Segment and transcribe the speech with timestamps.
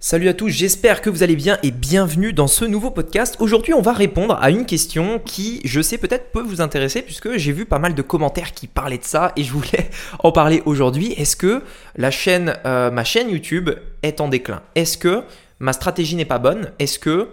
[0.00, 3.36] Salut à tous, j'espère que vous allez bien et bienvenue dans ce nouveau podcast.
[3.40, 7.36] Aujourd'hui, on va répondre à une question qui, je sais, peut-être peut vous intéresser puisque
[7.36, 9.90] j'ai vu pas mal de commentaires qui parlaient de ça et je voulais
[10.20, 11.14] en parler aujourd'hui.
[11.16, 11.64] Est-ce que
[11.98, 13.70] euh, ma chaîne YouTube
[14.04, 14.62] est en déclin?
[14.76, 15.24] Est-ce que
[15.58, 16.70] ma stratégie n'est pas bonne?
[16.78, 17.30] Est-ce que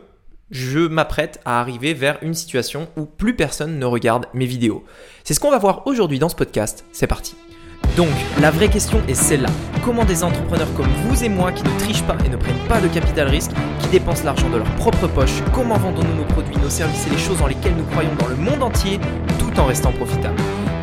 [0.50, 4.84] je m'apprête à arriver vers une situation où plus personne ne regarde mes vidéos?
[5.23, 6.84] C'est ce qu'on va voir aujourd'hui dans ce podcast.
[6.91, 7.36] C'est parti.
[7.96, 8.09] Donc,
[8.41, 9.48] la vraie question est celle-là.
[9.86, 12.82] Comment des entrepreneurs comme vous et moi qui ne trichent pas et ne prennent pas
[12.82, 16.69] de capital risque, qui dépensent l'argent de leur propre poche, comment vendons-nous nos produits, nos
[16.69, 19.00] services et les choses dans lesquelles nous croyons dans le monde entier,
[19.39, 20.36] tout en restant profitables?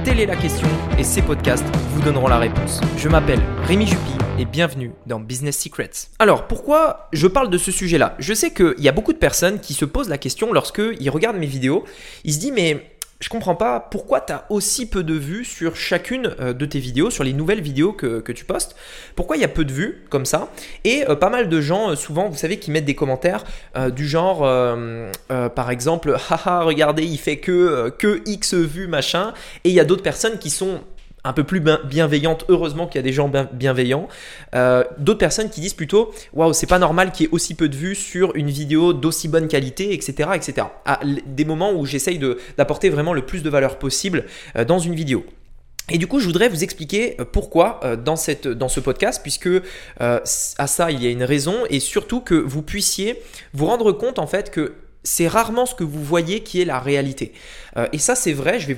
[0.05, 2.81] Telle est la question et ces podcasts vous donneront la réponse.
[2.97, 5.91] Je m'appelle Rémi Jupy et bienvenue dans Business Secrets.
[6.19, 8.17] Alors, pourquoi je parle de ce sujet-là?
[8.21, 11.37] Je sais qu'il y a beaucoup de personnes qui se posent la question lorsqu'ils regardent
[11.37, 11.85] mes vidéos.
[12.25, 12.92] Ils se disent mais
[13.23, 16.81] je comprends pas pourquoi tu as aussi peu de vues sur chacune euh, de tes
[16.81, 18.75] vidéos, sur les nouvelles vidéos que, tu postes.
[19.15, 20.49] Pourquoi il y a peu de vues comme ça?
[20.83, 23.45] Et euh, pas mal de gens, euh, souvent, vous savez, qui mettent des commentaires
[23.95, 24.41] du genre,
[25.29, 29.33] par exemple, haha, regardez, il fait que, que X vues, machin.
[29.65, 30.81] Et il y a d'autres personnes qui sont
[31.25, 32.45] un peu plus bienveillante.
[32.49, 34.09] Heureusement qu'il y a des gens bienveillants.
[34.55, 37.69] Euh, d'autres personnes qui disent plutôt Waouh, c'est pas normal qu'il y ait aussi peu
[37.69, 40.31] de vues sur une vidéo d'aussi bonne qualité, etc.
[40.35, 40.67] etc.
[40.85, 42.21] À des moments où j'essaye
[42.57, 44.25] d'apporter vraiment le plus de valeur possible
[44.57, 45.25] euh, dans une vidéo.
[45.91, 49.51] Et du coup, je voudrais vous expliquer euh, pourquoi dans, cette, dans ce podcast, puisque
[49.99, 53.21] à ça, il y a une raison, et surtout que vous puissiez
[53.53, 56.79] vous rendre compte en fait que c'est rarement ce que vous voyez qui est la
[56.79, 57.33] réalité.
[57.77, 58.75] Euh, et ça, c'est vrai, je vais,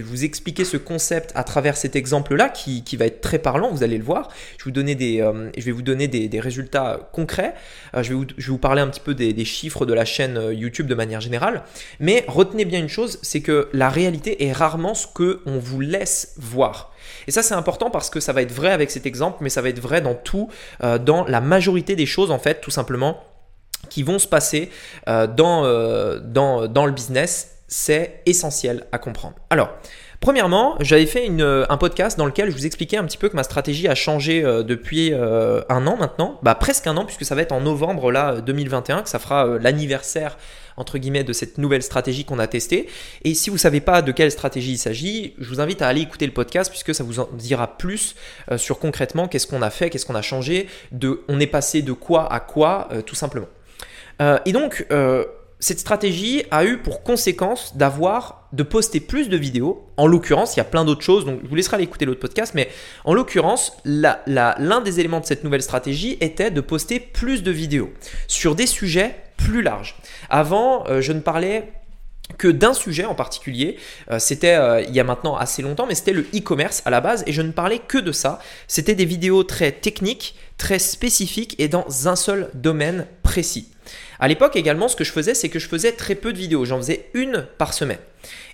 [0.00, 3.98] vous, expliquer ce concept à travers cet exemple-là qui, va être très parlant, vous allez
[3.98, 4.28] le voir.
[4.58, 7.54] Je, euh, vais vous donner des, résultats concrets.
[7.94, 10.86] Euh, je, vais vous, parler un petit peu des, des, chiffres de la chaîne YouTube
[10.86, 11.62] de manière générale.
[12.00, 16.34] Mais retenez bien une chose, c'est que la réalité est rarement ce qu'on vous laisse
[16.36, 16.92] voir.
[17.28, 19.62] Et ça, c'est important parce que ça va être vrai avec cet exemple, mais ça
[19.62, 20.48] va être vrai dans tout,
[20.80, 23.22] dans la majorité des choses, en fait, tout simplement
[23.88, 24.70] qui vont se passer
[25.08, 29.34] euh, dans, euh, dans, dans le business, c'est essentiel à comprendre.
[29.50, 29.70] Alors,
[30.20, 33.36] Premièrement, j'avais fait une, un podcast dans lequel je vous expliquais un petit peu que
[33.36, 37.34] ma stratégie a changé euh, depuis un an maintenant, bah, presque un an puisque ça
[37.34, 40.38] va être en novembre là 2021 que ça fera l'anniversaire
[40.78, 42.88] entre guillemets de cette nouvelle stratégie qu'on a testée.
[43.24, 46.00] Et si vous savez pas de quelle stratégie il s'agit, je vous invite à aller
[46.00, 48.16] écouter le podcast puisque ça vous en dira plus
[48.56, 51.92] sur concrètement qu'est-ce qu'on a fait, qu'est-ce qu'on a changé, de, on est passé de
[51.92, 53.46] quoi à quoi tout simplement.
[54.20, 55.24] Euh, et donc, euh,
[55.58, 59.86] cette stratégie a eu pour conséquence d'avoir de poster plus de vidéos.
[59.96, 62.20] En l'occurrence, il y a plein d'autres choses, donc je vous laisserai aller écouter l'autre
[62.20, 62.68] podcast, mais
[63.04, 67.90] en l'occurrence, l'un des éléments de cette nouvelle stratégie était de poster plus de vidéos
[68.28, 69.96] sur des sujets plus larges.
[70.28, 71.72] Avant, euh, je ne parlais
[72.38, 73.78] que d'un sujet en particulier.
[74.18, 77.32] c'était il y a maintenant assez longtemps, mais c'était le e-commerce à la base et
[77.32, 78.40] je ne parlais que de ça.
[78.66, 83.68] C'était des vidéos très techniques, très spécifiques et dans un seul domaine précis.
[84.18, 86.64] À l'époque également, ce que je faisais, c'est que je faisais très peu de vidéos.
[86.64, 87.98] J'en faisais une par semaine.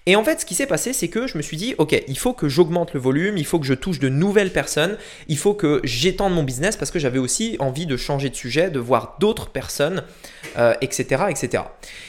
[0.07, 2.19] Et en fait, ce qui s'est passé, c'est que je me suis dit, ok, il
[2.19, 4.99] faut que j'augmente le volume, il faut que je touche de nouvelles personnes,
[5.29, 8.71] il faut que j'étende mon business parce que j'avais aussi envie de changer de sujet,
[8.71, 10.03] de voir d'autres personnes,
[10.81, 11.63] etc., euh, etc.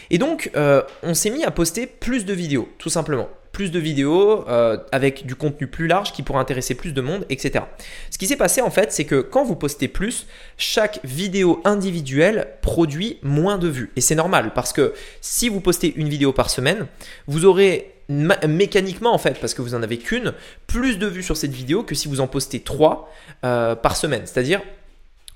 [0.10, 3.80] Et donc, euh, on s'est mis à poster plus de vidéos, tout simplement plus de
[3.80, 7.64] vidéos euh, avec du contenu plus large qui pourrait intéresser plus de monde, etc.
[8.10, 10.26] Ce qui s'est passé en fait, c'est que quand vous postez plus,
[10.58, 13.92] chaque vidéo individuelle produit moins de vues.
[13.96, 16.88] Et c'est normal parce que si vous postez une vidéo par semaine,
[17.28, 20.34] vous aurez mécaniquement en fait, parce que vous en avez qu'une,
[20.66, 23.14] plus de vues sur cette vidéo que si vous en postez trois
[23.46, 24.24] euh, par semaine.
[24.26, 24.62] C'est-à-dire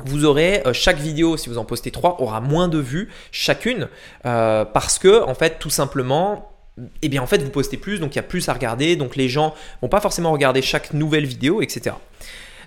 [0.04, 3.88] vous aurez euh, chaque vidéo, si vous en postez trois, aura moins de vues chacune
[4.24, 6.57] parce que en fait tout simplement
[7.02, 9.16] eh bien en fait vous postez plus, donc il y a plus à regarder, donc
[9.16, 11.96] les gens vont pas forcément regarder chaque nouvelle vidéo, etc.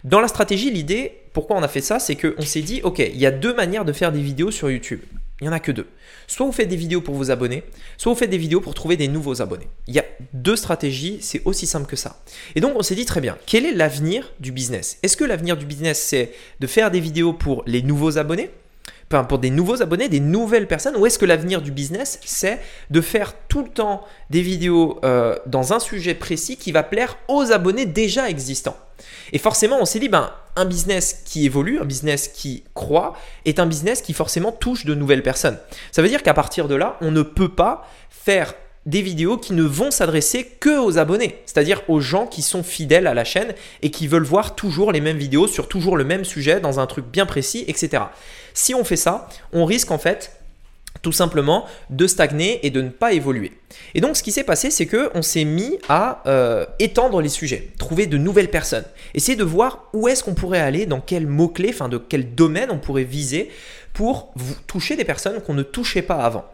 [0.04, 3.18] Dans la stratégie, l'idée, pourquoi on a fait ça, c'est qu'on s'est dit, ok, il
[3.18, 5.00] y a deux manières de faire des vidéos sur YouTube.
[5.40, 5.86] Il n'y en a que deux.
[6.26, 7.62] Soit vous faites des vidéos pour vos abonnés,
[7.96, 9.68] soit vous faites des vidéos pour trouver des nouveaux abonnés.
[9.86, 10.04] Il y a
[10.34, 12.22] deux stratégies, c'est aussi simple que ça.
[12.54, 14.98] Et donc on s'est dit très bien, quel est l'avenir du business?
[15.02, 18.50] Est-ce que l'avenir du business c'est de faire des vidéos pour les nouveaux abonnés?
[19.10, 23.00] Pour des nouveaux abonnés, des nouvelles personnes Ou est-ce que l'avenir du business, c'est de
[23.00, 27.50] faire tout le temps des vidéos euh, dans un sujet précis qui va plaire aux
[27.52, 28.76] abonnés déjà existants
[29.32, 33.14] Et forcément, on s'est dit, ben, un business qui évolue, un business qui croît,
[33.44, 35.58] est un business qui forcément touche de nouvelles personnes.
[35.90, 38.54] Ça veut dire qu'à partir de là, on ne peut pas faire
[38.86, 43.06] des vidéos qui ne vont s'adresser que aux abonnés, c'est-à-dire aux gens qui sont fidèles
[43.06, 46.24] à la chaîne et qui veulent voir toujours les mêmes vidéos sur toujours le même
[46.24, 48.04] sujet dans un truc bien précis, etc.
[48.54, 50.40] Si on fait ça, on risque en fait
[51.02, 53.52] tout simplement de stagner et de ne pas évoluer.
[53.94, 57.28] Et donc ce qui s'est passé, c'est que on s'est mis à euh, étendre les
[57.28, 58.84] sujets, trouver de nouvelles personnes,
[59.14, 62.70] essayer de voir où est-ce qu'on pourrait aller, dans quel mot-clé, enfin de quel domaine
[62.70, 63.50] on pourrait viser
[63.92, 64.32] pour
[64.66, 66.44] toucher des personnes qu'on ne touchait pas avant.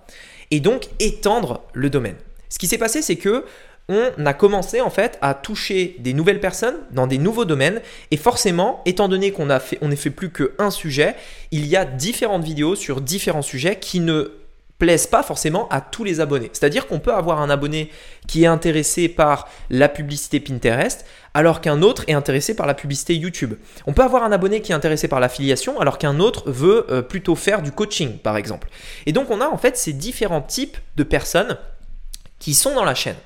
[0.50, 2.16] Et donc étendre le domaine.
[2.48, 3.44] Ce qui s'est passé, c'est que
[3.88, 8.16] on a commencé en fait à toucher des nouvelles personnes dans des nouveaux domaines et
[8.16, 11.14] forcément, étant donné qu'on a fait, on fait plus qu'un sujet,
[11.52, 14.32] il y a différentes vidéos sur différents sujets qui ne
[14.78, 16.50] plaisent pas forcément à tous les abonnés.
[16.52, 17.90] C'est-à-dire qu'on peut avoir un abonné
[18.26, 23.14] qui est intéressé par la publicité Pinterest alors qu'un autre est intéressé par la publicité
[23.14, 23.54] YouTube.
[23.86, 27.02] On peut avoir un abonné qui est intéressé par l'affiliation alors qu'un autre veut euh,
[27.02, 28.68] plutôt faire du coaching par exemple.
[29.06, 31.58] Et donc on a en fait ces différents types de personnes
[32.38, 33.16] qui sont dans la chaîne.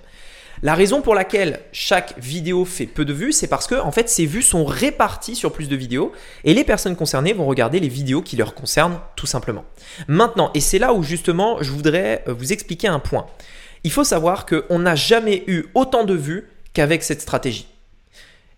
[0.62, 4.10] La raison pour laquelle chaque vidéo fait peu de vues, c'est parce que en fait
[4.10, 6.12] ces vues sont réparties sur plus de vidéos
[6.44, 9.64] et les personnes concernées vont regarder les vidéos qui leur concernent tout simplement.
[10.06, 13.26] Maintenant, et c'est là où justement je voudrais euh, vous expliquer un point.
[13.84, 17.66] Il faut savoir qu'on n'a jamais eu autant de vues qu'avec cette stratégie.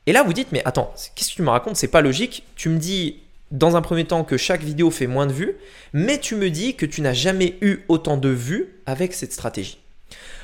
[0.07, 1.77] Et là vous dites mais attends, qu'est-ce que tu me racontes?
[1.77, 2.43] C'est pas logique.
[2.57, 3.21] Tu me dis
[3.53, 5.55] dans un premier temps que chaque vidéo fait moins de vues,
[5.93, 9.82] mais tu me dis que tu n'as jamais eu autant de vues avec cette stratégie.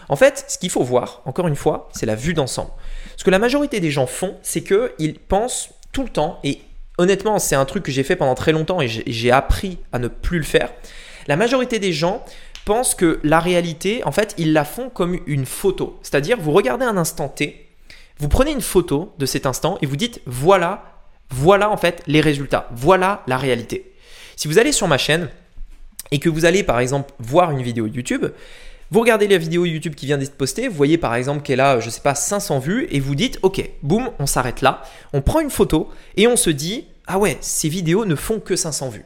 [0.09, 2.71] En fait, ce qu'il faut voir, encore une fois, c'est la vue d'ensemble.
[3.17, 6.61] Ce que la majorité des gens font, c'est qu'ils pensent tout le temps, et
[6.99, 10.09] honnêtement, c'est un truc que j'ai fait pendant très longtemps et j'ai appris à ne
[10.09, 10.73] plus le faire.
[11.27, 12.25] La majorité des gens
[12.65, 15.99] pensent que la réalité, en fait, ils la font comme une photo.
[16.03, 17.67] C'est-à-dire, vous regardez un instant T,
[18.19, 20.83] vous prenez une photo de cet instant et vous dites, voilà,
[21.31, 23.93] voilà en fait les résultats, voilà la réalité.
[24.37, 25.29] Si vous allez sur ma chaîne
[26.11, 28.27] et que vous allez par exemple voir une vidéo YouTube,
[28.91, 31.79] vous regardez la vidéo YouTube qui vient d'être postée, vous voyez par exemple qu'elle a,
[31.79, 34.83] je sais pas, 500 vues, et vous dites, ok, boum, on s'arrête là,
[35.13, 38.57] on prend une photo, et on se dit, ah ouais, ces vidéos ne font que
[38.57, 39.05] 500 vues.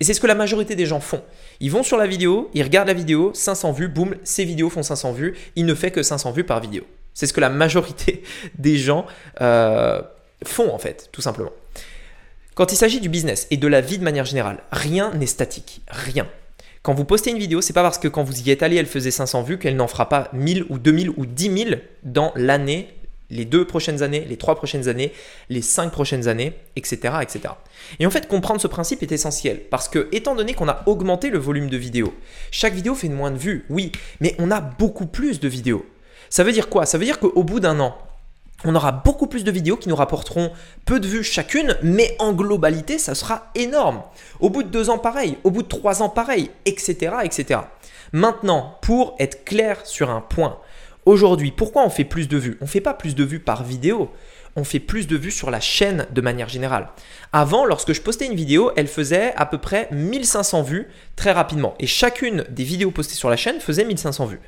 [0.00, 1.22] Et c'est ce que la majorité des gens font.
[1.60, 4.82] Ils vont sur la vidéo, ils regardent la vidéo, 500 vues, boum, ces vidéos font
[4.82, 6.84] 500 vues, il ne fait que 500 vues par vidéo.
[7.14, 8.22] C'est ce que la majorité
[8.58, 9.06] des gens
[9.40, 10.00] euh,
[10.44, 11.52] font en fait, tout simplement.
[12.54, 15.82] Quand il s'agit du business et de la vie de manière générale, rien n'est statique,
[15.88, 16.26] rien.
[16.82, 18.86] Quand vous postez une vidéo, c'est pas parce que quand vous y êtes allé, elle
[18.86, 21.70] faisait 500 vues qu'elle n'en fera pas 1000 ou 2000 ou 10 000
[22.02, 22.88] dans l'année,
[23.30, 25.12] les deux prochaines années, les trois prochaines années,
[25.48, 27.54] les cinq prochaines années, etc., etc.
[28.00, 31.30] Et en fait, comprendre ce principe est essentiel parce que, étant donné qu'on a augmenté
[31.30, 32.14] le volume de vidéos,
[32.50, 35.86] chaque vidéo fait moins de vues, oui, mais on a beaucoup plus de vidéos.
[36.30, 36.84] Ça veut dire quoi?
[36.84, 37.96] Ça veut dire qu'au bout d'un an,
[38.64, 40.52] on aura beaucoup plus de vidéos qui nous rapporteront
[40.84, 44.02] peu de vues chacune, mais en globalité, ça sera énorme.
[44.40, 45.38] Au bout de deux ans, pareil.
[45.44, 47.60] Au bout de trois ans, pareil, etc., etc.
[48.12, 50.58] Maintenant, pour être clair sur un point,
[51.06, 52.58] aujourd'hui, pourquoi on fait plus de vues?
[52.60, 54.10] On ne fait pas plus de vues par vidéo.
[54.54, 56.88] On fait plus de vues sur la chaîne de manière générale.
[57.32, 61.74] Avant, lorsque je postais une vidéo, elle faisait à peu près 1500 vues très rapidement.
[61.80, 64.40] Et chacune des vidéos postées sur la chaîne faisait 1500 vues.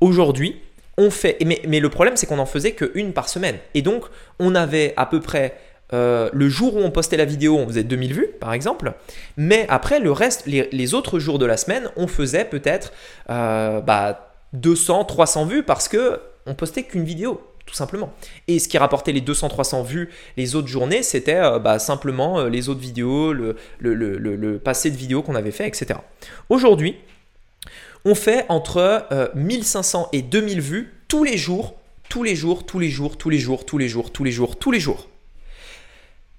[0.00, 0.62] Aujourd'hui,
[0.98, 1.38] on fait.
[1.44, 3.56] Mais, le problème, c'est qu'on en faisait qu'une par semaine.
[3.72, 4.04] Et donc,
[4.38, 5.56] on avait à peu près.
[5.94, 8.92] Euh, le jour où on postait la vidéo, on faisait 2000 vues, par exemple.
[9.38, 12.92] Mais après, le reste, les, autres jours de la semaine, on faisait peut-être
[13.30, 18.14] euh, bah, 200, 300 vues parce que on postait qu'une vidéo tout simplement.
[18.48, 20.08] Et ce qui rapportait les 200-300 vues
[20.38, 25.22] les autres journées, c'était euh, bah, simplement les autres vidéos, le, le passé de vidéos
[25.22, 26.00] qu'on avait fait, etc.
[26.48, 26.96] Aujourd'hui,
[28.04, 31.74] on fait entre 1500 euh, et 2000 vues tous les jours,
[32.08, 34.58] tous les jours, tous les jours, tous les jours, tous les jours, tous les jours,
[34.58, 35.08] tous les jours.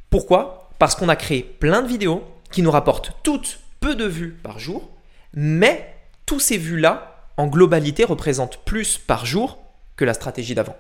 [0.10, 0.70] Pourquoi?
[0.80, 4.60] Parce qu'on a créé plein de vidéos qui nous rapportent toutes peu de vues par
[4.60, 4.90] jour,
[5.34, 5.96] mais
[6.26, 9.60] tous ces vues-là, en globalité, représentent plus par jour
[9.96, 10.76] que la stratégie d'avant.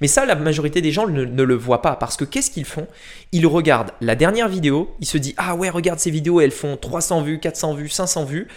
[0.00, 2.86] Mais ça, la majorité des gens ne, le voient pas parce que qu'est-ce qu'ils font?
[3.32, 6.76] Ils regardent la dernière vidéo, ils se disent Ah ouais, regarde ces vidéos, elles font
[6.76, 8.48] 300 vues, 400 vues, 500 vues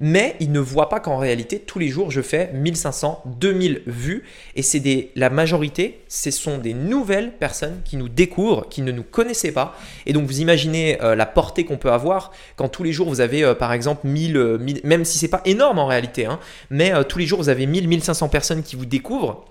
[0.00, 4.24] mais ils ne voient pas qu'en réalité, tous les jours, je fais 1500, 2000 vues.
[4.56, 8.92] Et c'est des, la majorité, ce sont des nouvelles personnes qui nous découvrent, qui ne
[8.92, 9.76] nous connaissaient pas.
[10.06, 13.20] Et donc, vous imaginez euh, la portée qu'on peut avoir quand tous les jours, vous
[13.20, 16.92] avez euh, par exemple 1000, euh, même si c'est pas énorme en réalité, hein, mais
[17.04, 19.44] tous les jours, vous avez 1000, 1500 personnes qui vous découvrent.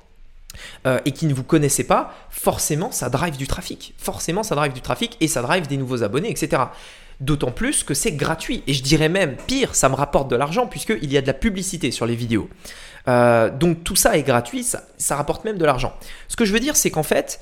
[1.06, 3.94] Et qui ne vous connaissaient pas, forcément ça drive du trafic.
[3.98, 6.64] Forcément ça drive du trafic et ça drive des nouveaux abonnés, etc.
[7.20, 8.64] D'autant plus que c'est gratuit.
[8.66, 11.34] Et je dirais même, pire, ça me rapporte de l'argent puisqu'il y a de la
[11.34, 12.50] publicité sur les vidéos.
[13.08, 15.94] Euh, donc tout ça est gratuit, ça, rapporte même de l'argent.
[16.28, 17.42] Ce que je veux dire, c'est qu'en fait,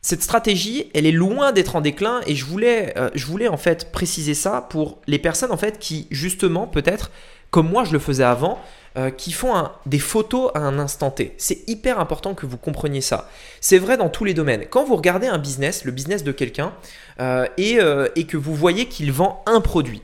[0.00, 4.34] cette stratégie, elle est loin d'être en déclin et je voulais, euh, en fait préciser
[4.34, 7.10] ça pour les personnes en fait qui justement peut-être
[7.50, 8.60] comme moi je le faisais avant,
[8.96, 9.52] euh, qui font
[9.84, 11.34] des photos à un instant T.
[11.36, 13.28] C'est hyper important que vous compreniez ça.
[13.60, 14.64] C'est vrai dans tous les domaines.
[14.70, 16.72] Quand vous regardez un business, le business de quelqu'un,
[17.20, 20.00] euh, et, euh, et, que vous voyez qu'il vend un produit,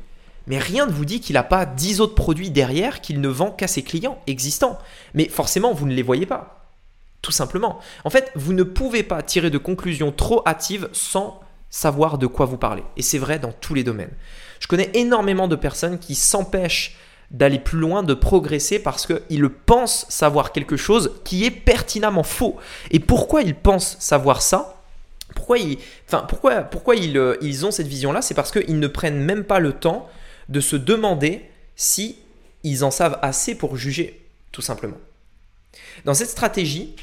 [0.47, 3.51] mais rien ne vous dit qu'il n'a pas 10 autres produits derrière qu'il ne vend
[3.51, 4.79] qu'à ses clients existants.
[5.15, 6.69] Mais forcément, vous ne les voyez pas.
[7.23, 7.79] Tout simplement.
[8.05, 12.45] En fait, vous ne pouvez pas tirer de conclusions trop hâtives sans savoir de quoi
[12.45, 12.83] vous parlez.
[12.99, 14.13] Et c'est vrai dans tous les domaines.
[14.61, 16.97] Je connais énormément de personnes qui s'empêchent
[17.33, 22.57] d'aller plus loin, de progresser parce qu'ils pensent savoir quelque chose qui est pertinemment faux.
[22.91, 24.83] Et pourquoi ils pensent savoir ça?
[25.35, 25.79] Pourquoi ils,
[27.17, 28.21] euh, ils ont cette vision-là?
[28.23, 30.09] C'est parce qu'ils ne prennent même pas le temps
[30.51, 32.19] de se demander si
[32.65, 34.21] ils en savent assez pour juger,
[34.53, 34.99] tout simplement.
[36.05, 36.95] Dans cette stratégie,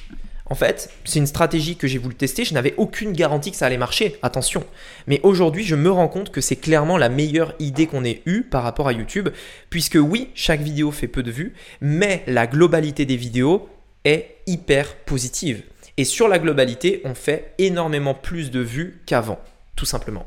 [0.49, 2.43] en fait, c'est une stratégie que j'ai voulu tester.
[2.43, 4.17] Je n'avais aucune garantie que ça allait marcher.
[4.23, 4.63] Attention.
[5.07, 8.43] Mais aujourd'hui, je me rends compte que c'est clairement la meilleure idée qu'on ait eue
[8.43, 9.29] par rapport à YouTube.
[9.69, 13.69] Puisque oui, chaque vidéo fait peu de vues, mais la globalité des vidéos
[14.05, 15.63] est hyper positive.
[15.97, 19.39] Et sur la globalité, on fait énormément plus de vues qu'avant,
[19.75, 20.25] tout simplement.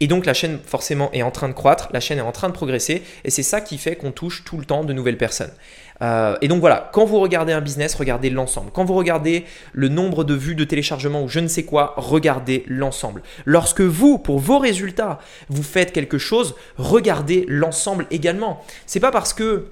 [0.00, 2.48] Et donc la chaîne forcément est en train de croître, la chaîne est en train
[2.48, 5.52] de progresser, et c'est ça qui fait qu'on touche tout le temps de nouvelles personnes.
[6.02, 8.70] Euh, et donc voilà, quand vous regardez un business, regardez l'ensemble.
[8.72, 12.64] Quand vous regardez le nombre de vues de téléchargement ou je ne sais quoi, regardez
[12.66, 13.22] l'ensemble.
[13.44, 18.62] Lorsque vous, pour vos résultats, vous faites quelque chose, regardez l'ensemble également.
[18.86, 19.68] C'est pas parce que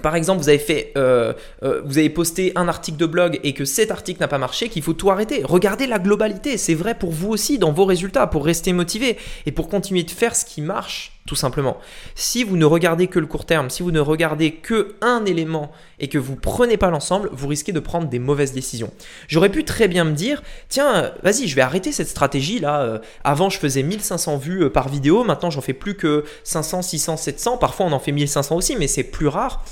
[0.00, 0.48] par exemple, vous
[0.96, 4.38] euh, euh, vous avez posté un article de blog et que cet article n'a pas
[4.38, 5.42] marché, qu'il faut tout arrêter.
[5.44, 6.56] Regardez la globalité.
[6.56, 10.10] C'est vrai pour vous aussi dans vos résultats, pour rester motivé et pour continuer de
[10.10, 11.78] faire ce qui marche, tout simplement.
[12.16, 15.70] Si vous ne regardez que le court terme, si vous ne regardez que un élément
[16.00, 18.92] et que vous prenez pas l'ensemble, vous risquez de prendre des mauvaises décisions.
[19.28, 22.82] J'aurais pu très bien me dire, tiens, vas-y, je vais arrêter cette stratégie là.
[22.82, 25.22] Euh, avant, je faisais 1500 vues par vidéo.
[25.22, 27.56] Maintenant, j'en fais plus que 500, 600, 700.
[27.56, 29.64] Parfois, on en fait 1500 aussi, mais c'est plus rare.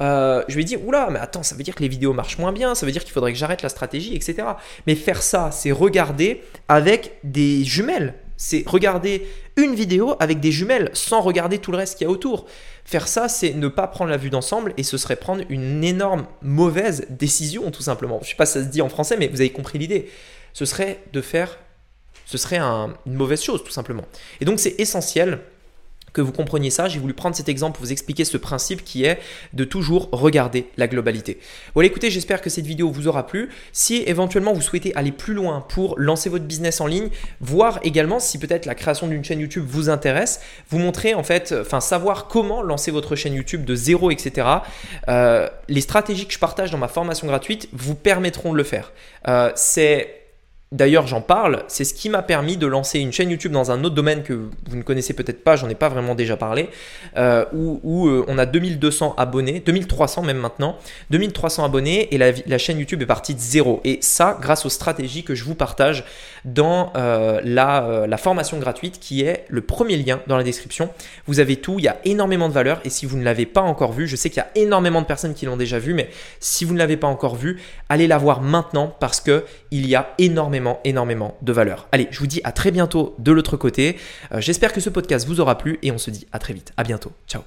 [0.00, 2.52] Euh, je vais dire, oula, mais attends, ça veut dire que les vidéos marchent moins
[2.52, 4.48] bien, ça veut dire qu'il faudrait que j'arrête la stratégie, etc.
[4.86, 8.14] Mais faire ça, c'est regarder avec des jumelles.
[8.36, 9.26] C'est regarder
[9.58, 12.46] une vidéo avec des jumelles sans regarder tout le reste qu'il y a autour.
[12.84, 16.26] Faire ça, c'est ne pas prendre la vue d'ensemble et ce serait prendre une énorme
[16.42, 18.20] mauvaise décision, tout simplement.
[18.22, 20.08] Je sais pas si ça se dit en français, mais vous avez compris l'idée.
[20.54, 21.58] Ce serait de faire,
[22.24, 24.04] ce serait une mauvaise chose, tout simplement.
[24.40, 25.40] Et donc, c'est essentiel
[26.22, 29.18] vous compreniez ça, j'ai voulu prendre cet exemple pour vous expliquer ce principe qui est
[29.52, 31.38] de toujours regarder la globalité.
[31.74, 33.50] Voilà, écoutez, j'espère que cette vidéo vous aura plu.
[33.72, 37.08] Si éventuellement vous souhaitez aller plus loin pour lancer votre business en ligne,
[37.40, 41.54] voir également si peut-être la création d'une chaîne YouTube vous intéresse, vous montrer en fait,
[41.60, 44.46] enfin savoir comment lancer votre chaîne YouTube de zéro, etc.
[45.08, 48.92] Euh, les stratégies que je partage dans ma formation gratuite vous permettront de le faire.
[49.28, 50.17] Euh, c'est
[50.70, 53.84] D'ailleurs, j'en parle, c'est ce qui m'a permis de lancer une chaîne YouTube dans un
[53.84, 56.68] autre domaine que vous ne connaissez peut-être pas, j'en ai pas vraiment déjà parlé,
[57.16, 60.76] euh, où, euh, on a 2200 abonnés, 2300 même maintenant,
[61.08, 63.80] 2300 abonnés et la, chaîne YouTube est partie de zéro.
[63.84, 66.04] Et ça, grâce aux stratégies que je vous partage
[66.44, 70.90] dans euh, la, formation gratuite qui est le premier lien dans la description.
[71.26, 73.62] Vous avez tout, il y a énormément de valeur et si vous ne l'avez pas
[73.62, 76.10] encore vu, je sais qu'il y a énormément de personnes qui l'ont déjà vu, mais
[76.40, 77.58] si vous ne l'avez pas encore vu,
[77.88, 81.88] allez la voir maintenant parce que il y a énormément énormément, de valeur.
[81.92, 83.96] Allez, je vous dis à très bientôt de l'autre côté.
[84.32, 86.72] Euh, j'espère que ce podcast vous aura plu et on se dit à très vite.
[86.76, 87.12] À bientôt.
[87.26, 87.42] Ciao.